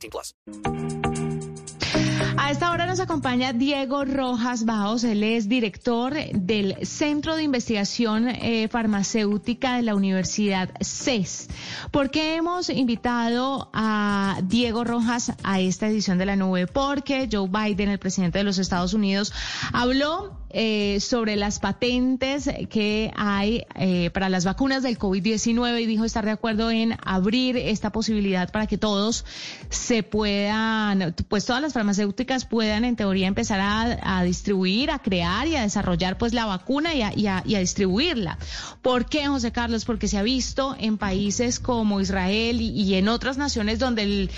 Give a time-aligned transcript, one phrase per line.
[0.00, 0.89] 18 plus.
[2.50, 5.04] A esta hora nos acompaña Diego Rojas Baos.
[5.04, 11.46] Él es director del Centro de Investigación eh, Farmacéutica de la Universidad CES.
[11.92, 16.66] ¿Por qué hemos invitado a Diego Rojas a esta edición de la nube?
[16.66, 19.32] Porque Joe Biden, el presidente de los Estados Unidos,
[19.72, 26.04] habló eh, sobre las patentes que hay eh, para las vacunas del COVID-19 y dijo
[26.04, 29.24] estar de acuerdo en abrir esta posibilidad para que todos
[29.68, 35.56] se puedan, pues todas las farmacéuticas puedan en teoría empezar a, distribuir, a crear y
[35.56, 38.38] a desarrollar pues la vacuna y a, distribuirla.
[38.82, 39.84] ¿Por qué, José Carlos?
[39.84, 44.30] Porque se ha visto en países como Israel y, y en otras naciones donde el,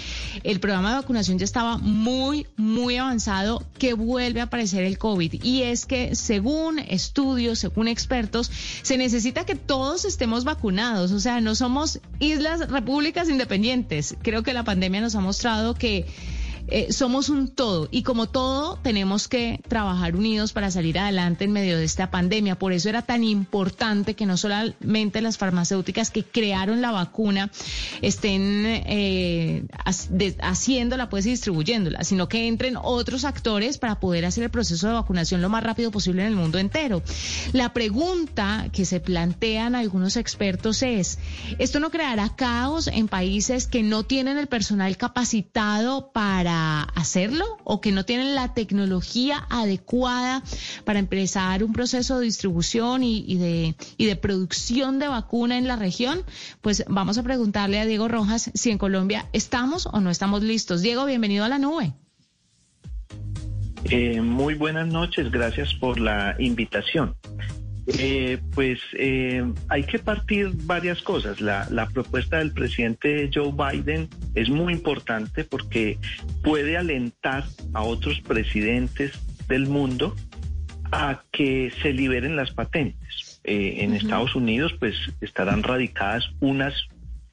[0.43, 5.43] el programa de vacunación ya estaba muy, muy avanzado que vuelve a aparecer el COVID.
[5.43, 8.51] Y es que según estudios, según expertos,
[8.83, 11.13] se necesita que todos estemos vacunados.
[11.13, 14.17] O sea, no somos islas, repúblicas independientes.
[14.23, 16.07] Creo que la pandemia nos ha mostrado que
[16.75, 21.53] eh, somos un todo y como todo tenemos que trabajar unidos para salir adelante en
[21.53, 22.59] medio de esta pandemia.
[22.59, 27.51] Por eso era tan importante que no solamente las farmacéuticas que crearon la vacuna
[28.01, 29.67] estén eh,
[30.41, 34.95] haciéndola pues y distribuyéndola, sino que entren otros actores para poder hacer el proceso de
[34.95, 37.03] vacunación lo más rápido posible en el mundo entero.
[37.53, 41.19] La pregunta que se plantean algunos expertos es,
[41.59, 46.62] ¿esto no creará caos en países que no tienen el personal capacitado para
[46.95, 50.43] hacerlo o que no tienen la tecnología adecuada
[50.85, 55.77] para empezar un proceso de distribución y, de, y de producción de vacuna en la
[55.77, 56.23] región,
[56.61, 60.83] pues vamos a preguntarle a Diego Rojas si en Colombia estamos o no estamos listos.
[60.83, 61.93] Diego, bienvenido a la nube.
[63.85, 67.17] Eh, muy buenas noches, gracias por la invitación.
[67.87, 71.41] Eh, pues eh, hay que partir varias cosas.
[71.41, 75.99] La, la, propuesta del presidente Joe Biden es muy importante porque
[76.45, 79.13] puede alentar a otros presidentes
[79.49, 80.15] del mundo
[80.93, 83.41] a que se liberen las patentes.
[83.45, 86.75] Eh, en Estados Unidos pues estarán radicadas unas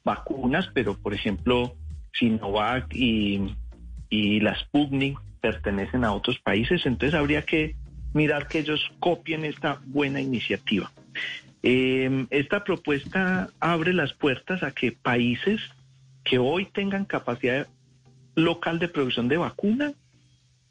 [0.02, 1.76] vacunas, pero por ejemplo
[2.12, 3.54] Sinovac y,
[4.08, 7.76] y las Sputnik pertenecen a otros países, entonces habría que
[8.12, 10.90] mirar que ellos copien esta buena iniciativa.
[11.62, 15.60] Eh, esta propuesta abre las puertas a que países
[16.24, 17.66] que hoy tengan capacidad
[18.34, 19.92] local de producción de vacuna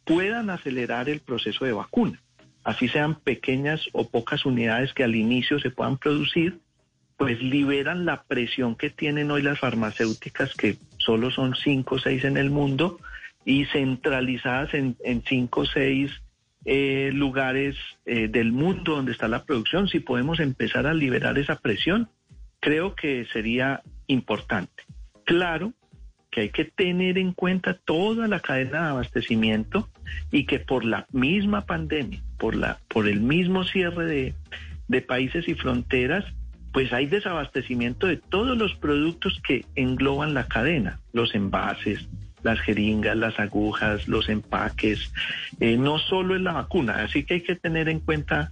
[0.05, 2.21] puedan acelerar el proceso de vacuna.
[2.63, 6.59] Así sean pequeñas o pocas unidades que al inicio se puedan producir,
[7.17, 12.23] pues liberan la presión que tienen hoy las farmacéuticas, que solo son cinco o seis
[12.23, 12.99] en el mundo,
[13.45, 16.11] y centralizadas en, en cinco o seis
[16.65, 17.75] eh, lugares
[18.05, 22.09] eh, del mundo donde está la producción, si podemos empezar a liberar esa presión,
[22.59, 24.83] creo que sería importante.
[25.25, 25.73] Claro
[26.31, 29.89] que hay que tener en cuenta toda la cadena de abastecimiento
[30.31, 34.33] y que por la misma pandemia, por, la, por el mismo cierre de,
[34.87, 36.25] de países y fronteras,
[36.71, 42.07] pues hay desabastecimiento de todos los productos que engloban la cadena, los envases,
[42.43, 45.11] las jeringas, las agujas, los empaques,
[45.59, 48.51] eh, no solo es la vacuna, así que hay que tener en cuenta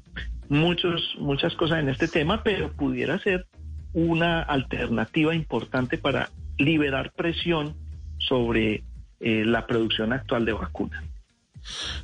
[0.50, 3.46] muchos, muchas cosas en este tema, pero pudiera ser
[3.94, 7.75] una alternativa importante para liberar presión
[8.18, 8.84] sobre
[9.20, 11.04] eh, la producción actual de vacunas.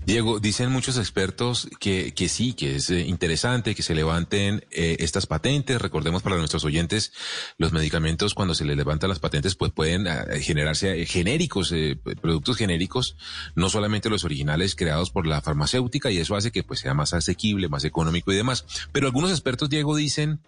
[0.05, 4.97] Diego, dicen muchos expertos que, que sí, que es eh, interesante que se levanten eh,
[4.99, 5.81] estas patentes.
[5.81, 7.13] Recordemos para nuestros oyentes,
[7.57, 11.73] los medicamentos cuando se les levantan las patentes pues pueden eh, generarse genéricos,
[12.21, 13.17] productos genéricos,
[13.55, 17.13] no solamente los originales creados por la farmacéutica y eso hace que pues sea más
[17.13, 18.65] asequible, más económico y demás.
[18.91, 20.41] Pero algunos expertos, Diego, dicen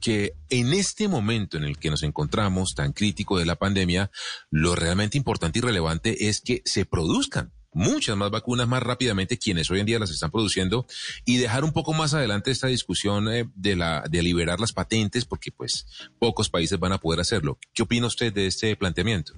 [0.00, 4.10] que en este momento en el que nos encontramos tan crítico de la pandemia,
[4.50, 9.70] lo realmente importante y relevante es que se produzcan muchas más vacunas más rápidamente quienes
[9.70, 10.86] hoy en día las están produciendo
[11.24, 15.24] y dejar un poco más adelante esta discusión eh, de la de liberar las patentes
[15.24, 15.86] porque pues
[16.18, 17.58] pocos países van a poder hacerlo.
[17.74, 19.34] ¿Qué opina usted de este planteamiento?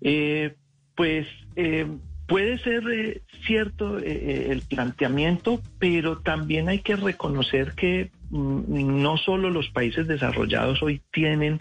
[0.00, 0.56] Eh,
[0.96, 1.86] pues eh,
[2.26, 9.68] puede ser cierto el planteamiento, pero también hay que reconocer que mm, no solo los
[9.68, 11.60] países desarrollados hoy tienen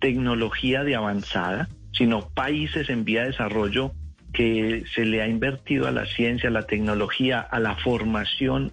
[0.00, 3.92] tecnología de avanzada, sino países en vía de desarrollo
[4.32, 8.72] que se le ha invertido a la ciencia, a la tecnología, a la formación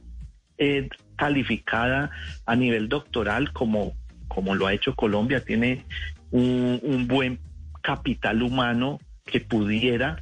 [0.57, 2.11] eh, calificada
[2.45, 3.93] a nivel doctoral, como,
[4.27, 5.85] como lo ha hecho Colombia, tiene
[6.31, 7.39] un, un buen
[7.81, 10.21] capital humano que pudiera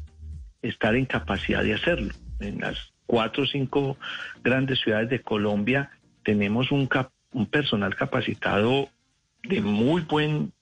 [0.61, 2.13] estar en capacidad de hacerlo.
[2.39, 3.97] En las cuatro o cinco
[4.43, 5.91] grandes ciudades de Colombia
[6.23, 8.89] tenemos un, cap- un personal capacitado
[9.43, 10.53] de muy buen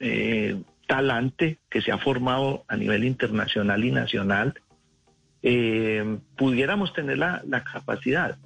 [0.00, 4.54] eh, talante que se ha formado a nivel internacional y nacional.
[5.42, 7.42] Eh, pudiéramos tener la,
[7.72, 8.38] capacidad.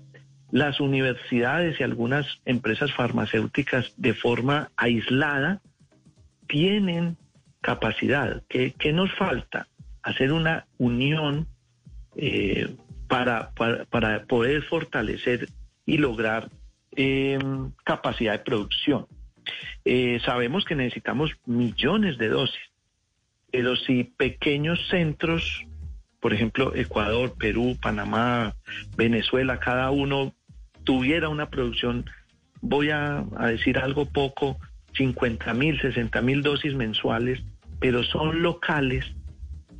[0.50, 5.60] Las universidades y algunas empresas farmacéuticas de forma aislada
[6.48, 7.16] tienen
[7.60, 8.43] capacidad.
[8.48, 9.69] ¿Qué, nos falta?
[10.02, 11.46] Hacer una unión
[12.16, 12.75] eh,
[13.06, 15.48] para, para, para poder fortalecer
[15.86, 16.50] y lograr
[16.96, 17.38] eh,
[17.84, 19.06] capacidad de producción.
[19.85, 22.61] Eh, sabemos que necesitamos millones de dosis,
[23.50, 25.64] pero si pequeños centros,
[26.20, 28.55] por ejemplo, Ecuador, Perú, Panamá,
[28.97, 30.35] Venezuela, cada uno
[30.85, 32.05] tuviera una producción,
[32.61, 34.58] voy a, decir algo poco,
[34.94, 37.41] 50 mil, 60 mil dosis mensuales,
[37.79, 39.06] pero son locales,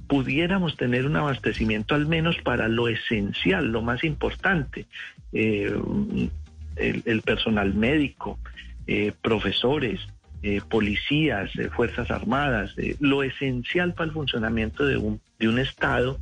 [0.07, 4.87] pudiéramos tener un abastecimiento al menos para lo esencial, lo más importante,
[5.33, 5.73] eh,
[6.77, 8.39] el, personal médico,
[8.87, 10.01] eh, profesores,
[10.43, 16.19] eh, policías, Fuerzas Armadas, eh, lo esencial para el funcionamiento de un, de un Estado,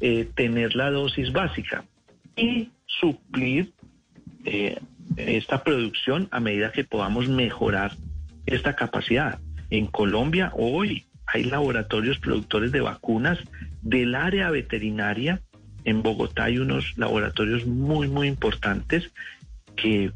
[0.00, 1.84] eh, tener la dosis básica
[2.34, 3.72] y suplir
[4.46, 4.78] eh,
[5.16, 7.96] esta producción a medida que podamos mejorar
[8.46, 9.38] esta capacidad.
[9.68, 13.38] En Colombia hoy hay laboratorios productores de vacunas
[13.82, 15.42] del área veterinaria.
[15.84, 19.10] En Bogotá hay unos laboratorios muy, muy importantes
[19.76, 20.12] que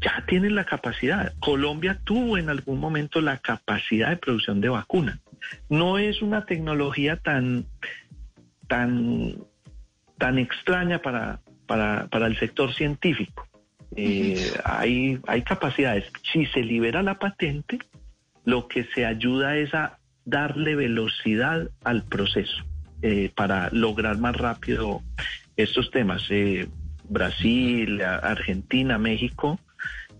[0.00, 1.32] ya tienen la capacidad.
[1.40, 5.18] Colombia tuvo en algún momento la capacidad de producción de vacunas.
[5.68, 7.66] No es una tecnología tan,
[8.66, 9.36] tan,
[10.18, 13.46] tan extraña para, para, para el sector científico.
[13.96, 16.04] Eh, hay, hay capacidades.
[16.32, 17.78] Si se libera la patente,
[18.44, 22.64] lo que se ayuda es a darle velocidad al proceso
[23.02, 25.02] eh, para lograr más rápido
[25.56, 26.26] estos temas.
[26.30, 26.68] Eh,
[27.08, 29.58] Brasil, Argentina, México,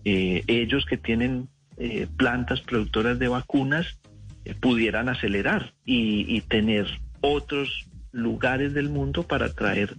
[0.05, 3.99] eh, ellos que tienen eh, plantas productoras de vacunas
[4.45, 6.87] eh, pudieran acelerar y, y, tener
[7.21, 9.95] otros lugares del mundo para traer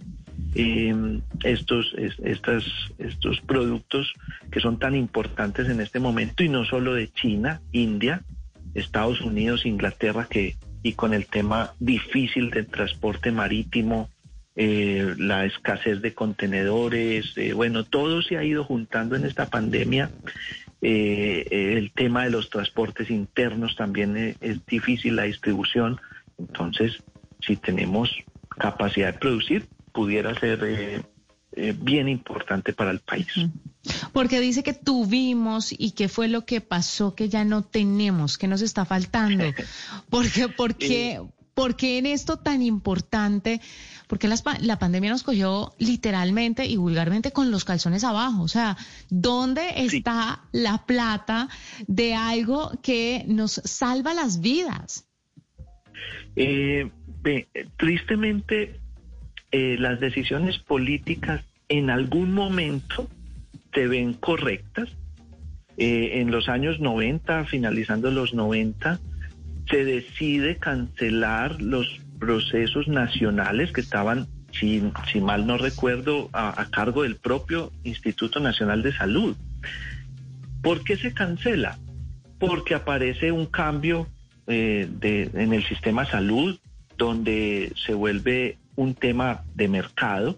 [1.43, 2.65] estos, es, estas,
[2.97, 4.13] estos productos
[4.51, 8.23] que son tan importantes en este momento y no solo de China, India,
[8.73, 14.09] Estados Unidos, Inglaterra, que y con el tema difícil del transporte marítimo,
[14.55, 20.11] eh, la escasez de contenedores, eh, bueno, todo se ha ido juntando en esta pandemia.
[20.81, 26.01] Eh, el tema de los transportes internos también es, es, difícil, la distribución.
[26.37, 27.01] Entonces,
[27.39, 28.13] si tenemos
[28.49, 31.03] capacidad de producir, pudiera ser
[31.79, 33.27] bien importante para el país.
[34.13, 38.47] Porque dice que tuvimos y qué fue lo que pasó que ya no tenemos, que
[38.47, 39.43] nos está faltando.
[40.09, 41.21] Porque, porque,
[41.53, 43.61] porque en esto tan importante,
[44.11, 48.43] porque las, la pandemia nos cogió literalmente y vulgarmente con los calzones abajo.
[48.43, 48.75] O sea,
[49.09, 49.99] ¿dónde Sí.
[49.99, 51.47] está la plata
[51.87, 55.07] de algo que nos salva las vidas?
[56.35, 56.91] Eh,
[57.77, 58.81] tristemente,
[59.49, 63.07] eh, las decisiones políticas en algún momento
[63.73, 64.89] se ven correctas.
[65.77, 68.99] Eh, en los años 90, finalizando los 90,
[69.69, 77.01] se decide cancelar los procesos nacionales que estaban, si, si mal no recuerdo, a, cargo
[77.01, 79.35] del propio Instituto Nacional de Salud.
[80.61, 81.79] ¿Por qué se cancela?
[82.37, 84.07] Porque aparece un cambio
[84.45, 86.59] eh, de, en el sistema salud
[86.95, 90.37] donde se vuelve un tema de mercado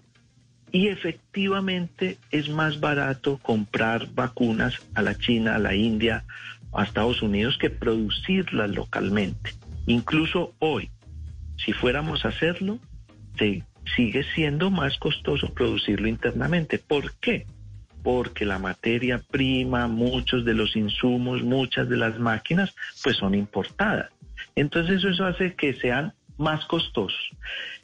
[0.72, 6.24] y efectivamente es más barato comprar vacunas a la China, a la India,
[6.72, 9.52] a Estados Unidos que producirlas localmente.
[9.86, 10.90] Incluso hoy,
[11.56, 12.78] si fuéramos a hacerlo,
[13.96, 16.78] sigue siendo más costoso producirlo internamente.
[16.78, 17.46] ¿Por qué?
[18.02, 24.10] Porque la materia prima, muchos de los insumos, muchas de las máquinas, pues son importadas.
[24.56, 27.30] Entonces eso hace que sean más costosos.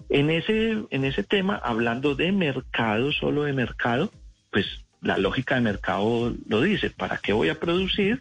[0.09, 4.11] En ese, en ese tema, hablando de mercado, solo de mercado,
[4.51, 4.67] pues
[5.01, 8.21] la lógica de mercado lo dice, ¿para qué voy a producir?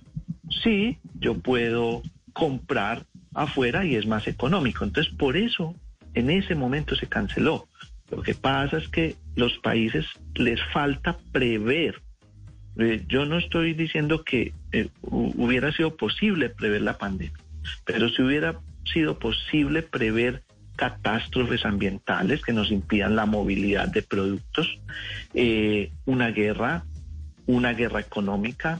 [0.64, 2.02] Sí, yo puedo
[2.34, 4.84] comprar afuera y es más económico.
[4.84, 5.76] Entonces, por eso,
[6.14, 7.68] en ese momento se canceló.
[8.12, 10.06] Lo que pasa es que los países
[10.36, 12.02] les falta prever.
[12.78, 17.38] Eh, yo no estoy diciendo que eh, hubiera sido posible prever la pandemia,
[17.86, 20.44] pero si hubiera sido posible prever
[20.76, 24.80] catástrofes ambientales que nos impidan la movilidad de productos,
[25.34, 26.86] eh, una guerra,
[27.46, 28.80] una guerra económica,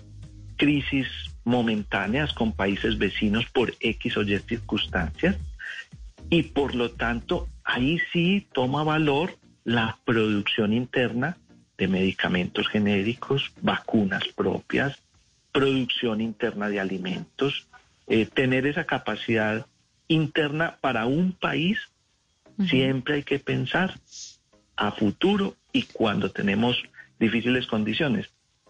[0.56, 1.08] crisis
[1.50, 5.36] momentáneas con países vecinos por X o Y circunstancias.
[6.30, 11.38] Y por lo tanto, ahí sí toma valor la producción interna
[11.78, 15.00] de medicamentos genéricos, vacunas propias,
[15.52, 17.68] producción interna de alimentos,
[18.08, 19.66] eh, tener esa capacidad
[20.08, 21.80] interna para un país,
[22.68, 24.00] siempre hay que pensar
[24.76, 26.82] a futuro y cuando tenemos
[27.20, 28.30] difíciles condiciones.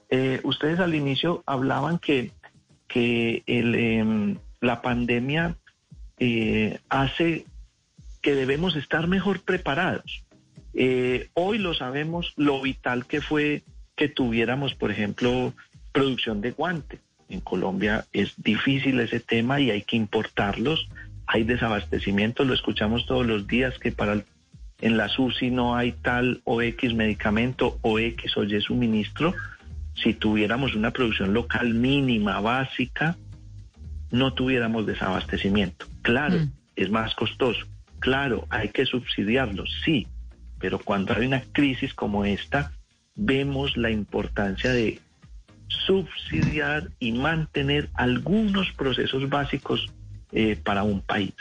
[0.10, 2.32] Eh, ustedes al inicio hablaban que,
[2.90, 5.56] que el, em, la pandemia
[6.20, 7.46] eh, hace
[8.22, 10.26] que debemos estar mejor preparados.
[10.74, 13.64] Eh, hoy lo sabemos lo vital que fue
[13.96, 15.54] que tuviéramos, por ejemplo,
[15.94, 17.00] producción de guante.
[17.30, 20.90] En Colombia es difícil ese tema y hay que importarlos.
[21.28, 24.24] Hay desabastecimiento, lo escuchamos todos los días que para
[24.82, 29.34] en la SUSI no hay tal o X medicamento o X o Y suministro.
[30.04, 33.18] Si tuviéramos una producción local mínima, básica,
[34.12, 35.86] no tuviéramos desabastecimiento.
[36.02, 36.52] Claro, Mm.
[36.76, 37.66] es más costoso.
[38.00, 40.08] Claro, hay que subsidiarlos, sí,
[40.60, 42.72] pero cuando hay una crisis como esta,
[43.16, 45.00] vemos la importancia de
[45.68, 49.88] subsidiar y mantener algunos procesos básicos
[50.32, 51.34] eh, para un país.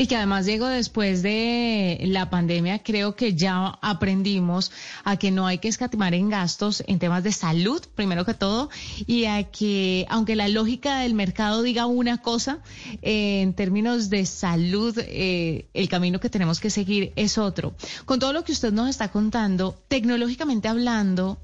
[0.00, 4.72] Y que además, Diego, después de la pandemia, creo que ya aprendimos
[5.04, 8.70] a que no hay que escatimar en gastos en temas de salud, primero que todo,
[9.06, 12.60] y a que, aunque la lógica del mercado diga una cosa,
[13.02, 17.74] eh, en términos de salud, eh, el camino que tenemos que seguir es otro.
[18.06, 21.36] Con todo lo que usted nos está contando, tecnológicamente hablando,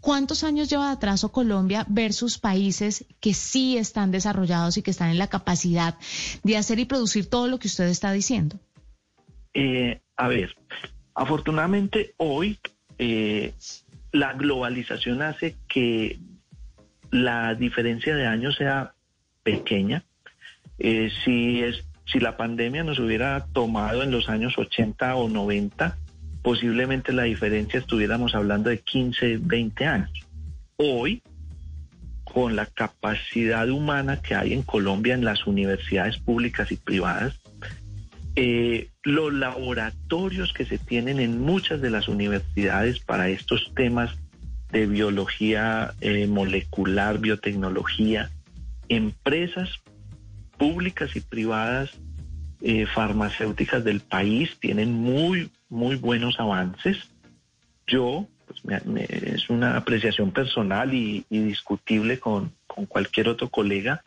[0.00, 5.10] ¿Cuántos años lleva de atraso Colombia versus países que sí están desarrollados y que están
[5.10, 5.96] en la capacidad
[6.44, 8.58] de hacer y producir todo lo que usted está diciendo?
[9.54, 10.54] Eh, a ver,
[11.14, 12.58] afortunadamente hoy
[12.98, 13.54] eh,
[14.12, 16.18] la globalización hace que
[17.10, 18.94] la diferencia de años sea
[19.42, 20.04] pequeña.
[20.78, 25.96] Eh, si, es, si la pandemia nos hubiera tomado en los años 80 o 90,
[26.48, 30.10] posiblemente la diferencia estuviéramos hablando de 15, 20 años.
[30.78, 31.22] Hoy,
[32.24, 37.38] con la capacidad humana que hay en Colombia en las universidades públicas y privadas,
[38.34, 44.16] eh, los laboratorios que se tienen en muchas de las universidades para estos temas
[44.72, 48.30] de biología eh, molecular, biotecnología,
[48.88, 49.68] empresas
[50.56, 51.90] públicas y privadas
[52.60, 56.96] eh, farmacéuticas del país tienen muy, muy buenos avances.
[57.86, 64.02] Yo, pues me- es una apreciación personal y, y discutible con, con cualquier otro colega,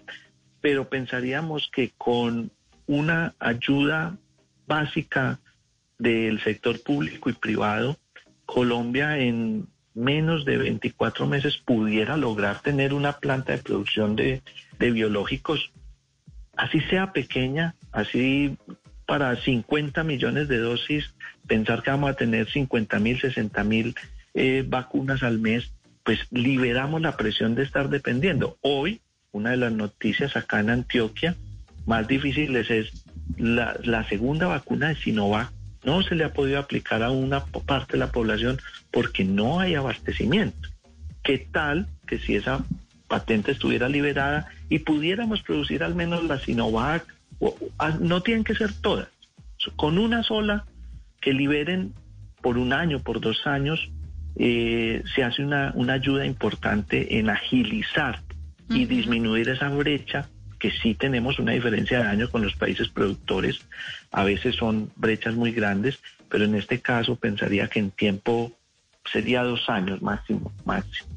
[0.61, 2.51] pero pensaríamos que con
[2.87, 4.17] una ayuda
[4.67, 5.39] básica
[5.97, 7.97] del sector público y privado,
[8.45, 14.41] Colombia en menos de 24 meses pudiera lograr tener una planta de producción de,
[14.79, 15.71] de biológicos,
[16.55, 18.57] así sea pequeña, así
[19.05, 21.13] para 50 millones de dosis,
[21.47, 23.95] pensar que vamos a tener 50 mil, 60 mil
[24.33, 28.57] eh, vacunas al mes, pues liberamos la presión de estar dependiendo.
[28.61, 31.35] Hoy, una de las noticias acá en Antioquia,
[31.85, 33.03] más difíciles es
[33.37, 35.51] la, la segunda vacuna de Sinovac.
[35.83, 38.59] No se le ha podido aplicar a una parte de la población
[38.91, 40.69] porque no hay abastecimiento.
[41.23, 42.63] ¿Qué tal que si esa
[43.11, 47.03] patente estuviera liberada y pudiéramos producir al menos la Sinovac?
[47.39, 49.09] O- a- no tienen que ser todas.
[49.75, 50.65] Con una sola
[51.19, 51.93] que liberen
[52.41, 53.89] por un año, por dos años,
[54.37, 58.21] eh, se hace una, una ayuda importante en agilizar
[58.69, 63.59] y disminuir esa brecha que sí tenemos una diferencia de año con los países productores.
[64.11, 65.99] A veces son brechas muy grandes,
[66.29, 68.53] pero en este caso pensaría que en tiempo
[69.11, 71.09] sería dos años máximo, máximo.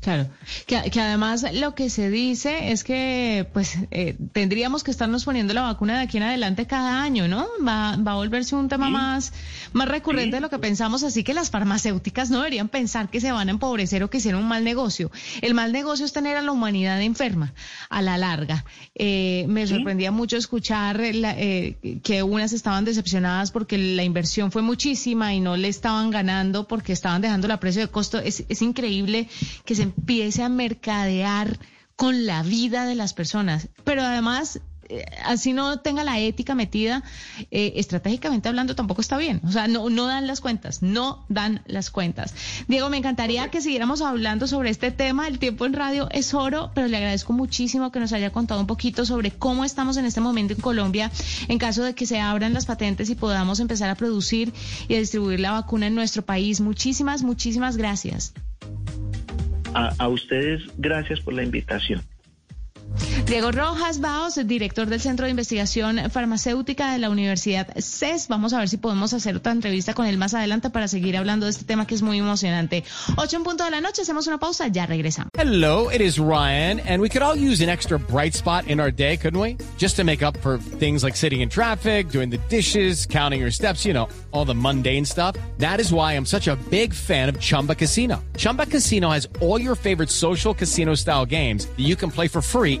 [0.00, 0.28] Claro,
[0.66, 5.54] que, que además lo que se dice es que pues eh, tendríamos que estarnos poniendo
[5.54, 7.46] la vacuna de aquí en adelante cada año, ¿no?
[7.66, 8.92] Va, va a volverse un tema Sí.
[8.92, 9.32] más,
[9.72, 10.34] más recurrente Sí.
[10.36, 13.50] de lo que pensamos, así que las farmacéuticas no deberían pensar que se van a
[13.50, 15.10] empobrecer o que hicieron un mal negocio.
[15.42, 17.52] El mal negocio es tener a la humanidad enferma
[17.90, 18.64] a la larga.
[18.94, 19.74] Eh, me Sí.
[19.74, 25.40] sorprendía mucho escuchar la- eh, que unas estaban decepcionadas porque la inversión fue muchísima y
[25.40, 28.18] no le estaban ganando porque estaban dejando la precio de costo.
[28.20, 29.28] Es, es increíble
[29.64, 31.58] que se empiece a mercadear
[31.96, 33.68] con la vida de las personas.
[33.84, 37.02] Pero además, eh, así no tenga la ética metida,
[37.50, 39.40] eh, estratégicamente hablando tampoco está bien.
[39.44, 42.34] O sea, no, no dan las cuentas, no dan las cuentas.
[42.68, 45.28] Diego, me encantaría que siguiéramos hablando sobre este tema.
[45.28, 48.66] El tiempo en radio es oro, pero le agradezco muchísimo que nos haya contado un
[48.66, 51.10] poquito sobre cómo estamos en este momento en Colombia
[51.48, 54.52] en caso de que se abran las patentes y podamos empezar a producir
[54.88, 56.60] y a distribuir la vacuna en nuestro país.
[56.60, 58.32] Muchísimas, muchísimas gracias.
[59.98, 62.02] A, ustedes, gracias por la invitación.
[63.28, 68.26] Diego Rojas Baos, director del Centro de Investigación Farmacéutica de la Universidad CES.
[68.28, 71.44] Vamos a ver si podemos hacer otra entrevista con él más adelante para seguir hablando
[71.44, 72.84] de este tema que es muy emocionante.
[73.18, 75.28] Ocho en punto de la noche, hacemos una pausa, ya regresamos.
[75.36, 78.90] Hello, it is Ryan, and we could all use an extra bright spot in our
[78.90, 79.58] day, couldn't we?
[79.76, 83.50] Just to make up for things like sitting in traffic, doing the dishes, counting your
[83.50, 85.36] steps, you know, all the mundane stuff.
[85.58, 88.24] That is why I'm such a big fan of Chumba Casino.
[88.38, 92.40] Chumba Casino has all your favorite social casino style games that you can play for
[92.40, 92.80] free